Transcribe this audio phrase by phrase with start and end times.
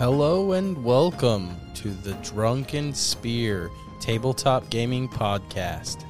[0.00, 3.70] Hello and welcome to the Drunken Spear
[4.00, 6.06] Tabletop Gaming Podcast.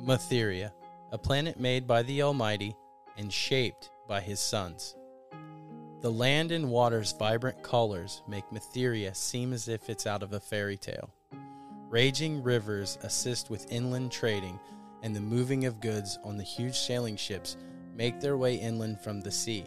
[0.00, 0.72] Matheria,
[1.12, 2.74] a planet made by the Almighty
[3.16, 4.96] and shaped by his sons.
[6.00, 10.40] The land and water's vibrant colors make Matheria seem as if it's out of a
[10.40, 11.10] fairy tale.
[11.90, 14.58] Raging rivers assist with inland trading,
[15.02, 17.58] and the moving of goods on the huge sailing ships
[17.94, 19.64] make their way inland from the sea.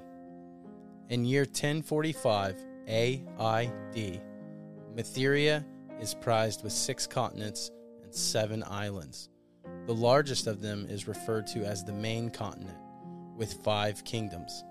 [1.09, 2.55] In year 1045
[2.87, 4.21] AID,
[4.95, 5.63] Matheria
[5.99, 7.69] is prized with six continents
[8.03, 9.29] and seven islands.
[9.85, 12.79] The largest of them is referred to as the main continent,
[13.37, 14.63] with five kingdoms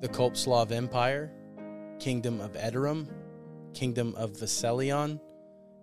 [0.00, 1.32] the Kolpslav Empire,
[1.98, 3.08] Kingdom of Edorum,
[3.74, 5.20] Kingdom of Veselion,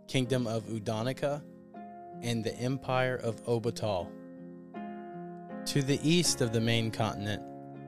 [0.07, 1.43] Kingdom of Udonica,
[2.21, 4.09] and the Empire of Obatal.
[5.65, 7.41] To the east of the main continent,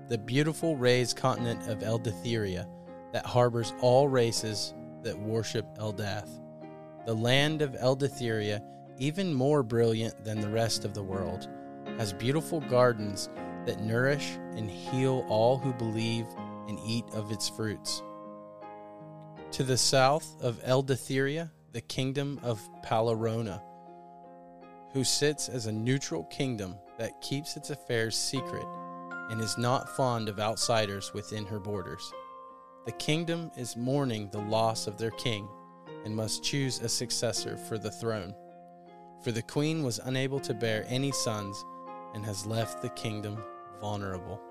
[0.08, 2.68] the beautiful raised continent of Eldatheria
[3.12, 4.74] that harbors all races
[5.04, 6.42] that worship Eldath.
[7.06, 8.62] The land of Eldatheria
[8.98, 11.48] even more brilliant than the rest of the world,
[11.98, 13.30] has beautiful gardens
[13.66, 16.26] that nourish and heal all who believe
[16.68, 18.02] and eat of its fruits.
[19.52, 23.62] To the south of Eldatheria, the kingdom of Palarona,
[24.92, 28.66] who sits as a neutral kingdom that keeps its affairs secret
[29.30, 32.14] and is not fond of outsiders within her borders.
[32.86, 35.48] The kingdom is mourning the loss of their king
[36.06, 38.36] and must choose a successor for the throne
[39.26, 41.66] for the queen was unable to bear any sons
[42.14, 43.44] and has left the kingdom
[43.80, 44.42] vulnerable.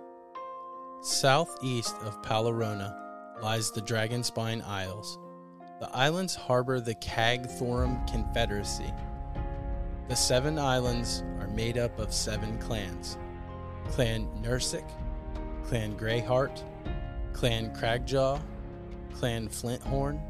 [1.02, 2.94] Southeast of Palarona
[3.42, 5.18] lies the Dragonspine Isles.
[5.80, 8.92] The islands harbor the Cagthorum Confederacy.
[10.08, 13.18] The seven islands are made up of seven clans
[13.88, 14.88] Clan Nursik,
[15.64, 16.62] Clan Greyheart,
[17.32, 18.40] Clan Cragjaw,
[19.14, 20.20] Clan Flinthorn,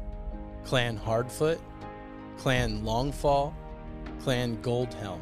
[0.65, 1.59] Clan Hardfoot,
[2.37, 3.53] Clan Longfall,
[4.19, 5.21] Clan Goldhelm.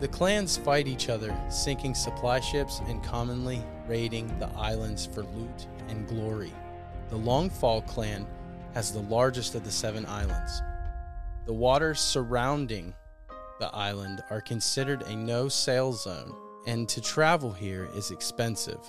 [0.00, 5.66] The clans fight each other, sinking supply ships and commonly raiding the islands for loot
[5.88, 6.52] and glory.
[7.08, 8.26] The Longfall clan
[8.74, 10.62] has the largest of the seven islands.
[11.46, 12.94] The waters surrounding
[13.58, 16.32] the island are considered a no sail zone,
[16.66, 18.80] and to travel here is expensive.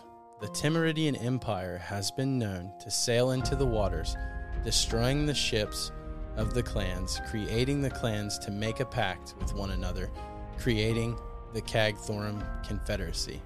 [0.41, 4.15] The Tymeridian Empire has been known to sail into the waters,
[4.63, 5.91] destroying the ships
[6.35, 10.11] of the clans, creating the clans to make a pact with one another,
[10.59, 11.17] creating
[11.53, 13.41] the Cagthorum Confederacy.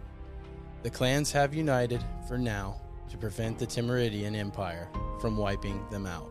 [0.82, 4.90] The clans have united, for now, to prevent the Tymeridian Empire
[5.22, 6.30] from wiping them out.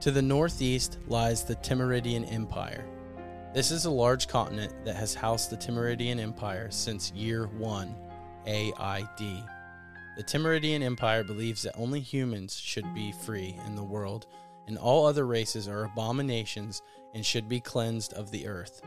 [0.00, 2.86] To the northeast lies the Tymeridian Empire.
[3.52, 7.94] This is a large continent that has housed the Tymeridian Empire since year 1
[8.46, 9.18] AID.
[10.16, 14.26] The Tymeridian Empire believes that only humans should be free in the world
[14.66, 16.82] and all other races are abominations
[17.14, 18.82] and should be cleansed of the earth.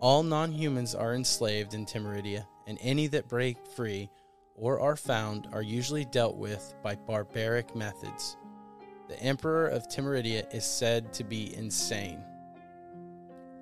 [0.00, 4.10] All non humans are enslaved in Tymeridia, and any that break free
[4.54, 8.36] or are found are usually dealt with by barbaric methods.
[9.08, 12.22] The emperor of Tymeridia is said to be insane.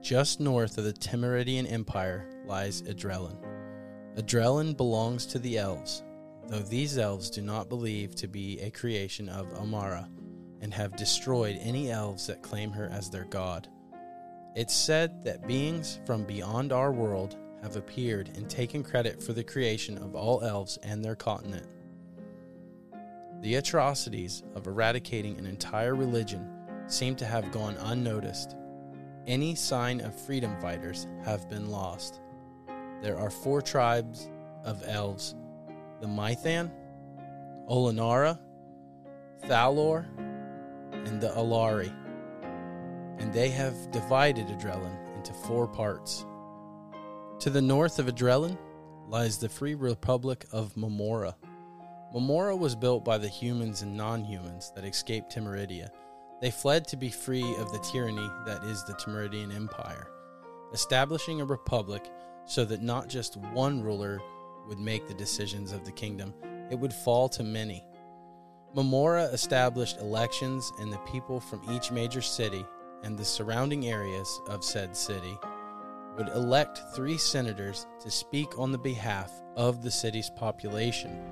[0.02, 3.38] Just north of the Tymeridian Empire lies Adrelin.
[4.16, 6.02] Adrelin belongs to the elves,
[6.48, 10.08] though these elves do not believe to be a creation of Amara
[10.60, 13.68] and have destroyed any elves that claim her as their god.
[14.56, 19.44] It's said that beings from beyond our world have appeared and taken credit for the
[19.44, 21.66] creation of all elves and their continent.
[23.42, 26.50] The atrocities of eradicating an entire religion
[26.86, 28.56] seem to have gone unnoticed.
[29.26, 32.22] Any sign of freedom fighters have been lost.
[33.02, 34.30] There are four tribes
[34.64, 35.34] of elves
[36.00, 36.70] the Mythan,
[37.68, 38.38] Olinara,
[39.42, 40.06] Thalor,
[41.06, 41.92] and the Alari,
[43.18, 46.24] and they have divided Adrelin into four parts.
[47.40, 48.58] To the north of Adrelin
[49.08, 51.34] lies the Free Republic of Memora.
[52.14, 55.90] Memora was built by the humans and non humans that escaped Tymeridia.
[56.40, 60.08] They fled to be free of the tyranny that is the Tymeridian Empire,
[60.72, 62.10] establishing a republic
[62.46, 64.20] so that not just one ruler
[64.68, 66.34] would make the decisions of the kingdom,
[66.70, 67.84] it would fall to many.
[68.74, 72.64] Memora established elections, and the people from each major city
[73.02, 75.38] and the surrounding areas of said city
[76.16, 81.22] would elect three senators to speak on the behalf of the city's population.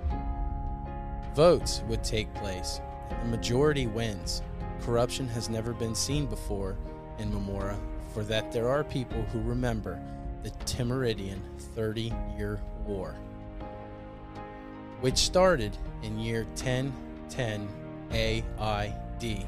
[1.35, 2.81] Votes would take place
[3.11, 4.43] and the majority wins.
[4.81, 6.77] Corruption has never been seen before
[7.19, 7.77] in Memora,
[8.13, 10.01] for that there are people who remember
[10.43, 11.41] the Tymeridian
[11.75, 13.15] 30 year war,
[15.01, 17.69] which started in year 1010
[18.13, 19.47] AID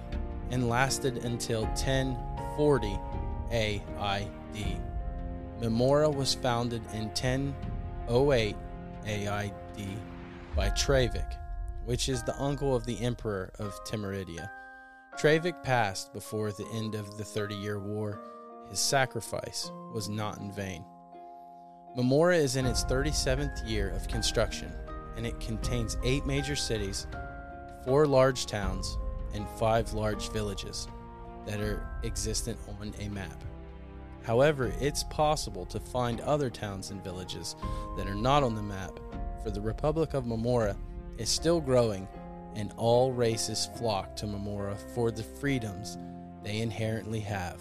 [0.51, 2.99] and lasted until 1040
[3.51, 4.81] AID.
[5.61, 8.57] Memora was founded in 1008
[9.07, 9.53] AID
[10.55, 11.39] by Trevik,
[11.85, 14.49] which is the uncle of the emperor of Tymeridia.
[15.19, 18.21] Trevik passed before the end of the Thirty Year War.
[18.69, 20.85] His sacrifice was not in vain.
[21.97, 24.71] Memora is in its 37th year of construction,
[25.17, 27.07] and it contains eight major cities,
[27.85, 28.99] four large towns,
[29.37, 30.89] and five large villages
[31.47, 33.45] that are existent on a map.
[34.25, 37.55] However, it's possible to find other towns and villages
[37.97, 38.99] that are not on the map,
[39.43, 40.77] for the Republic of Memora
[41.19, 42.09] is still growing
[42.57, 45.99] and all races flock to Memora for the freedoms
[46.43, 47.61] they inherently have.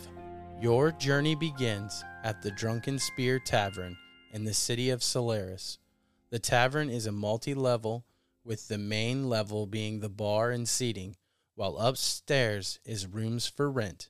[0.61, 3.95] Your journey begins at the Drunken Spear Tavern
[4.31, 5.77] in the city of Solaris.
[6.31, 8.05] The tavern is a multi level,
[8.43, 11.15] with the main level being the bar and seating,
[11.55, 14.09] while upstairs is rooms for rent.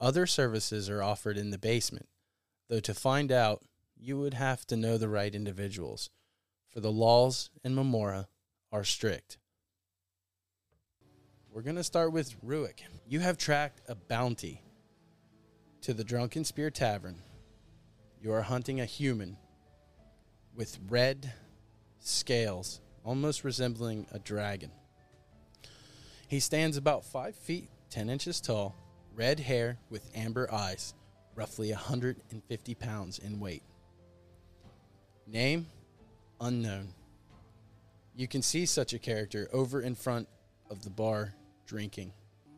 [0.00, 2.08] Other services are offered in the basement,
[2.68, 3.62] though to find out,
[3.96, 6.08] you would have to know the right individuals,
[6.68, 8.28] for the laws in Memora
[8.72, 9.36] are strict.
[11.52, 12.80] We're going to start with Ruikk.
[13.06, 14.62] You have tracked a bounty
[15.82, 17.16] to the Drunken Spear Tavern.
[18.22, 19.36] You are hunting a human
[20.54, 21.32] with red
[21.98, 24.70] scales, almost resembling a dragon.
[26.30, 28.76] He stands about five feet, ten inches tall,
[29.16, 30.94] red hair with amber eyes,
[31.34, 33.64] roughly 150 pounds in weight.
[35.26, 35.66] Name
[36.40, 36.94] unknown.
[38.14, 40.28] You can see such a character over in front
[40.70, 41.34] of the bar
[41.66, 42.12] drinking.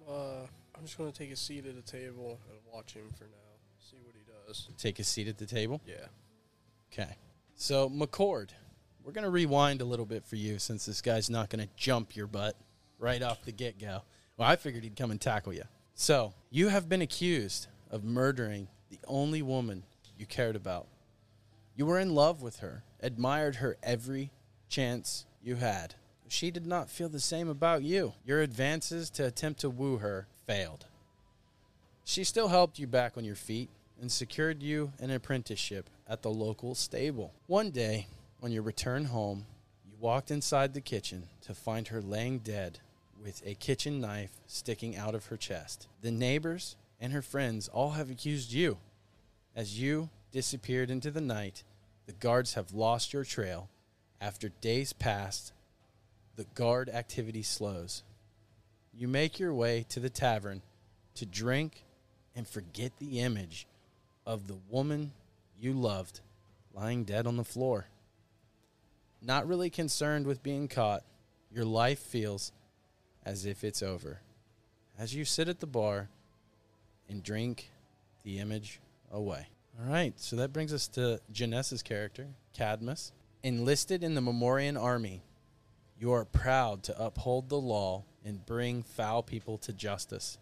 [0.06, 0.42] Uh,
[0.76, 3.56] I'm just gonna take a seat at a table and watch him for now.
[3.78, 4.68] See what he does.
[4.76, 5.80] Take a seat at the table.
[5.86, 6.08] Yeah.
[6.92, 7.16] Okay.
[7.54, 8.50] So, Macord,
[9.02, 11.70] we're going to rewind a little bit for you since this guy's not going to
[11.76, 12.56] jump your butt
[13.02, 14.02] right off the get go.
[14.36, 15.64] Well, I figured he'd come and tackle you.
[15.94, 19.82] So, you have been accused of murdering the only woman
[20.16, 20.86] you cared about.
[21.76, 24.30] You were in love with her, admired her every
[24.68, 25.94] chance you had.
[26.28, 28.14] She did not feel the same about you.
[28.24, 30.86] Your advances to attempt to woo her failed.
[32.04, 33.68] She still helped you back on your feet
[34.00, 37.32] and secured you an apprenticeship at the local stable.
[37.46, 38.06] One day,
[38.42, 39.44] on your return home,
[39.84, 42.80] you walked inside the kitchen to find her laying dead
[43.22, 45.86] with a kitchen knife sticking out of her chest.
[46.00, 48.78] The neighbors and her friends all have accused you.
[49.54, 51.62] As you disappeared into the night,
[52.06, 53.68] the guards have lost your trail.
[54.20, 55.52] After days passed,
[56.36, 58.02] the guard activity slows.
[58.92, 60.62] You make your way to the tavern
[61.14, 61.84] to drink
[62.34, 63.66] and forget the image
[64.26, 65.12] of the woman
[65.60, 66.20] you loved
[66.74, 67.86] lying dead on the floor.
[69.20, 71.04] Not really concerned with being caught,
[71.50, 72.52] your life feels
[73.24, 74.20] as if it's over.
[74.98, 76.08] As you sit at the bar
[77.08, 77.70] and drink
[78.24, 78.80] the image
[79.10, 79.48] away.
[79.80, 83.12] All right, so that brings us to Janessa's character, Cadmus.
[83.42, 85.22] Enlisted in the Memorian army,
[85.98, 90.38] you are proud to uphold the law and bring foul people to justice.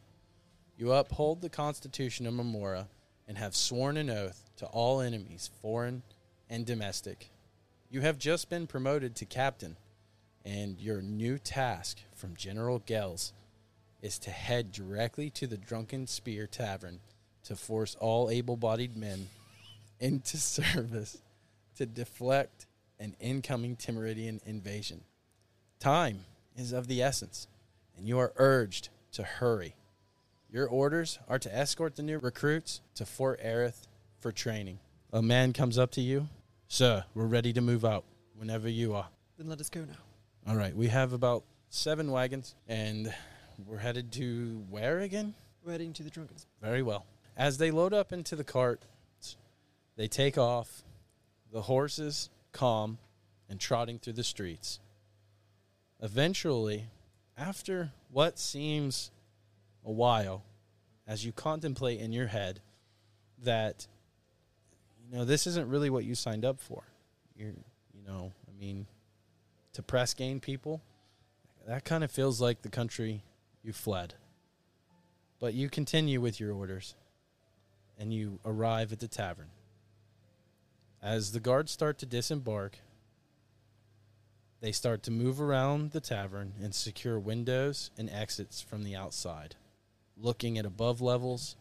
[0.76, 2.88] You uphold the Constitution of Memora
[3.28, 6.02] and have sworn an oath to all enemies, foreign
[6.48, 7.30] and domestic.
[7.90, 9.76] You have just been promoted to captain,
[10.44, 13.32] and your new task from General Gels
[14.02, 17.00] is to head directly to the Drunken Spear Tavern
[17.44, 19.28] to force all able bodied men
[20.00, 21.18] into service
[21.76, 22.66] to deflect
[22.98, 25.02] an incoming Tymeridian invasion.
[25.78, 26.24] Time
[26.56, 27.48] is of the essence,
[27.96, 29.74] and you are urged to hurry.
[30.50, 33.86] Your orders are to escort the new recruits to Fort Aerith
[34.18, 34.80] for training.
[35.12, 36.28] A man comes up to you.
[36.68, 38.04] Sir, we're ready to move out
[38.36, 39.08] whenever you are.
[39.38, 40.09] Then let us go now.
[40.50, 43.14] All right, we have about seven wagons, and
[43.68, 45.32] we're headed to where again?
[45.62, 46.44] We're heading to the drunkens.
[46.60, 47.06] Very well.
[47.36, 48.82] As they load up into the cart,
[49.94, 50.82] they take off,
[51.52, 52.98] the horses calm
[53.48, 54.80] and trotting through the streets.
[56.02, 56.86] Eventually,
[57.38, 59.12] after what seems
[59.84, 60.42] a while,
[61.06, 62.58] as you contemplate in your head
[63.44, 63.86] that,
[65.00, 66.82] you know, this isn't really what you signed up for.
[67.36, 67.54] You're,
[67.94, 68.88] you know, I mean,
[69.72, 70.80] to press gain people,
[71.66, 73.22] that kind of feels like the country
[73.62, 74.14] you fled.
[75.38, 76.94] But you continue with your orders
[77.98, 79.48] and you arrive at the tavern.
[81.02, 82.78] As the guards start to disembark,
[84.60, 89.56] they start to move around the tavern and secure windows and exits from the outside,
[90.18, 91.56] looking at above levels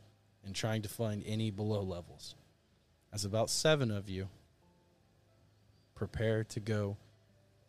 [0.46, 2.36] and trying to find any below levels.
[3.13, 4.28] As about seven of you
[5.96, 6.98] prepare to go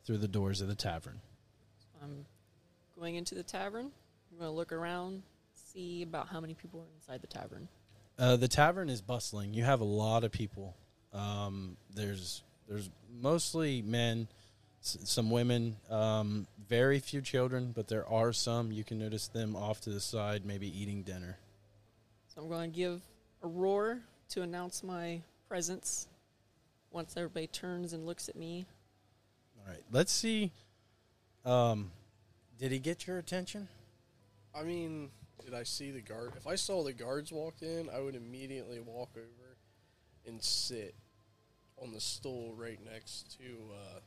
[0.05, 1.21] through the doors of the tavern.
[2.03, 2.25] I'm
[2.99, 3.91] going into the tavern.
[4.33, 5.23] I'm going to look around,
[5.55, 7.69] see about how many people are inside the tavern.
[8.19, 9.55] Uh, the tavern is bustling.
[9.55, 10.75] You have a lot of people.
[11.13, 12.89] Um, there's there's
[13.21, 14.29] mostly men,
[14.83, 18.71] s- some women, um, very few children, but there are some.
[18.73, 21.39] You can notice them off to the side, maybe eating dinner.
[22.35, 23.01] So I'm going to give
[23.43, 26.07] a roar to announce my presence.
[26.93, 28.67] Once everybody turns and looks at me,
[29.71, 30.51] All right, let's see.
[31.45, 31.93] Um,
[32.59, 33.69] did he get your attention?
[34.53, 35.11] I mean,
[35.45, 36.33] did I see the guard?
[36.37, 39.57] If I saw the guards walk in, I would immediately walk over
[40.27, 40.97] and sit
[41.81, 44.01] on the stool right next to uh,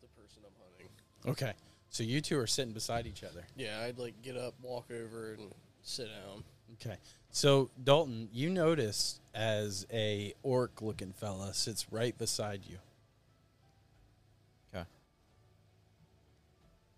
[0.00, 0.88] the person I'm hunting.
[1.26, 1.54] Okay,
[1.88, 3.44] so you two are sitting beside each other.
[3.56, 6.44] Yeah, I'd like get up, walk over, and sit down.
[6.74, 6.98] Okay.
[7.32, 12.78] So Dalton, you notice as a orc looking fella sits right beside you.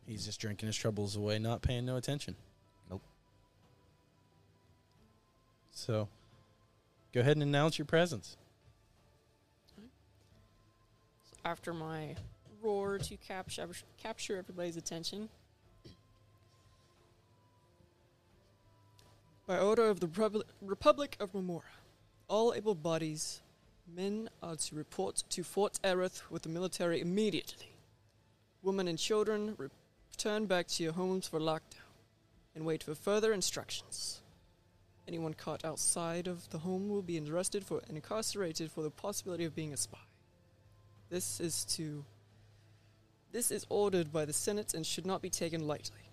[0.07, 2.35] He's just drinking his troubles away, not paying no attention.
[2.91, 3.03] Nope.
[5.71, 6.09] So
[7.13, 8.37] go ahead and announce your presence.
[9.77, 9.83] so
[11.45, 12.17] after my
[12.61, 13.69] roar to capture
[14.03, 15.29] capture everybody's attention,
[19.47, 21.63] By order of the Repub- Republic of Memora,
[22.29, 23.43] all able bodies,
[23.87, 27.67] men are to report to Fort Aerith with the military immediately.
[28.63, 29.69] Women and children re-
[30.25, 31.83] return back to your homes for lockdown
[32.55, 34.21] and wait for further instructions.
[35.09, 39.45] Anyone caught outside of the home will be arrested for and incarcerated for the possibility
[39.45, 39.99] of being a spy.
[41.11, 42.05] This is to
[43.33, 46.09] this is ordered by the Senate and should not be taken lightly.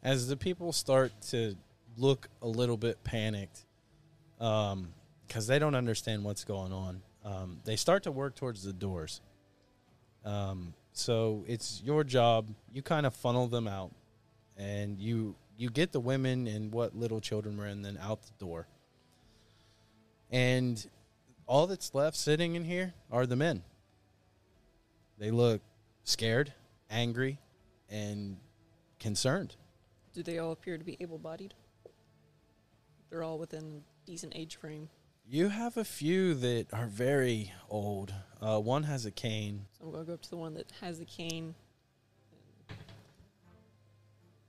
[0.00, 1.56] As the people start to
[1.96, 3.64] look a little bit panicked,
[4.38, 9.20] because they don't understand what's going on, um, they start to work towards the doors.
[10.26, 12.48] Um, so it's your job.
[12.72, 13.92] You kind of funnel them out,
[14.58, 18.44] and you you get the women and what little children were in, then out the
[18.44, 18.66] door.
[20.30, 20.84] And
[21.46, 23.62] all that's left sitting in here are the men.
[25.18, 25.62] They look
[26.04, 26.52] scared,
[26.90, 27.38] angry,
[27.88, 28.36] and
[28.98, 29.54] concerned.
[30.12, 31.54] do they all appear to be able-bodied?
[33.08, 34.88] They're all within decent age frame.
[35.28, 38.14] You have a few that are very old.
[38.40, 39.66] Uh, one has a cane.
[39.72, 41.56] So I'm going to go up to the one that has the cane.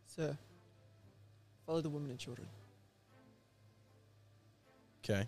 [0.05, 0.37] Sir,
[1.65, 2.47] follow the women and children.
[5.03, 5.27] Okay.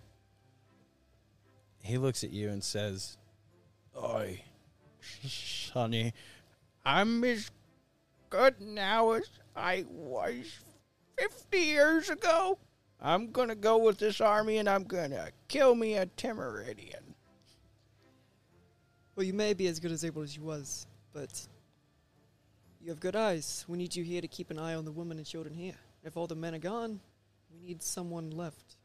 [1.82, 3.16] He looks at you and says,
[4.00, 4.44] Oi,
[5.24, 6.12] sonny,
[6.84, 7.50] I'm as
[8.28, 10.60] good now as I was
[11.18, 12.58] 50 years ago.
[13.02, 17.14] I'm going to go with this army and I'm going to kill me a Tymeridian.
[19.16, 21.46] Well, you may be as good as able as you was, but
[22.80, 23.64] you have good eyes.
[23.68, 25.76] We need you here to keep an eye on the women and children here.
[26.04, 27.00] If all the men are gone,
[27.50, 28.76] we need someone left.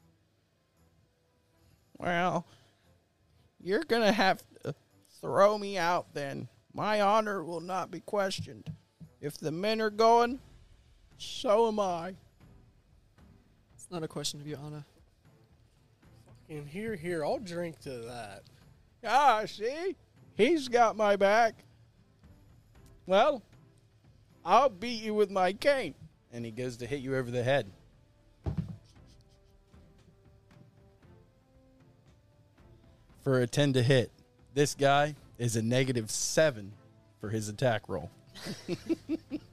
[1.97, 2.45] Well,
[3.61, 4.75] you're going to have to
[5.21, 6.47] throw me out then.
[6.73, 8.71] My honor will not be questioned.
[9.21, 10.39] If the men are going,
[11.17, 12.15] so am I.
[13.85, 14.83] It's not a question of your honor.
[16.49, 18.41] And here, here, I'll drink to that.
[19.05, 19.95] Ah, see?
[20.33, 21.53] He's got my back.
[23.05, 23.43] Well,
[24.43, 25.93] I'll beat you with my cane.
[26.33, 27.67] And he goes to hit you over the head.
[33.23, 34.09] For a 10 to hit,
[34.55, 36.71] this guy is a negative 7
[37.21, 38.09] for his attack roll.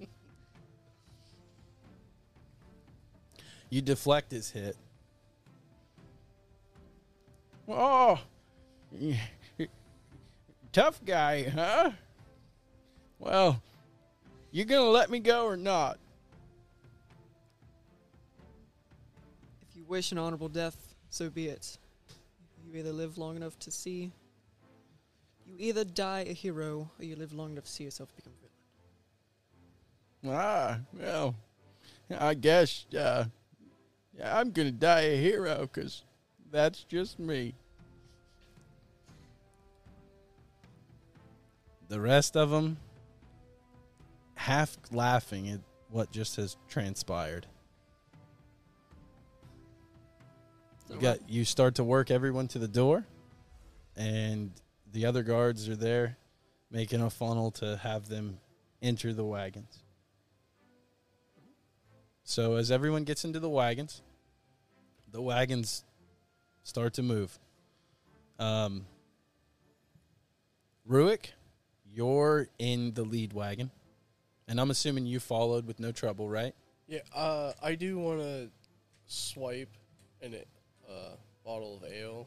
[3.72, 4.76] you deflect his hit.
[7.66, 8.20] Oh,
[10.72, 11.92] tough guy, huh?
[13.18, 13.62] Well,
[14.50, 15.96] you gonna let me go or not?
[19.70, 20.76] If you wish an honorable death,
[21.08, 21.78] so be it.
[22.66, 24.12] You either live long enough to see.
[25.46, 28.34] You either die a hero, or you live long enough to see yourself become
[30.22, 30.38] a villain.
[30.38, 31.34] Ah, well,
[32.10, 33.24] I guess uh,
[34.22, 36.04] I'm gonna die a hero because
[36.50, 37.54] that's just me.
[41.88, 42.78] The rest of them
[44.34, 47.46] half laughing at what just has transpired.
[50.90, 53.06] You got you start to work everyone to the door,
[53.96, 54.50] and
[54.92, 56.18] the other guards are there
[56.70, 58.38] making a funnel to have them
[58.82, 59.81] enter the wagons.
[62.32, 64.00] So as everyone gets into the wagons,
[65.12, 65.84] the wagons
[66.62, 67.38] start to move.
[68.38, 68.86] Um,
[70.88, 71.26] Ruikk,
[71.84, 73.70] you're in the lead wagon,
[74.48, 76.54] and I'm assuming you followed with no trouble, right?
[76.88, 78.48] Yeah, uh, I do want to
[79.04, 79.76] swipe
[80.22, 80.34] an
[80.88, 80.92] uh,
[81.44, 82.26] bottle of ale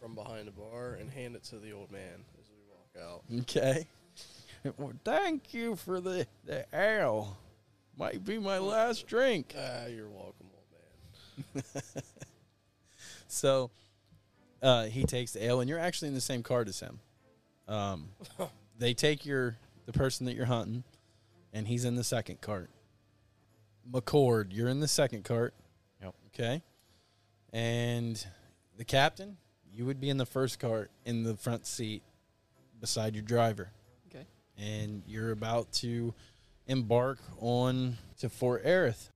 [0.00, 3.24] from behind the bar and hand it to the old man as we walk out.
[3.40, 3.88] Okay.
[4.78, 7.36] Well, thank you for the, the ale.
[7.96, 9.54] Might be my last drink.
[9.56, 11.64] Ah, you're welcome, old man.
[13.34, 13.72] So
[14.62, 17.00] uh, he takes the ale, and you're actually in the same cart as him.
[17.66, 18.10] Um,
[18.78, 20.84] they take your the person that you're hunting,
[21.52, 22.70] and he's in the second cart.
[23.90, 25.52] Macord, you're in the second cart.
[26.00, 26.14] Yep.
[26.28, 26.62] Okay.
[27.52, 28.24] And
[28.76, 29.36] the captain,
[29.72, 32.02] you would be in the first cart in the front seat
[32.80, 33.70] beside your driver.
[34.08, 34.26] Okay.
[34.56, 36.14] And you're about to
[36.66, 39.10] embark on to Fort Aerith.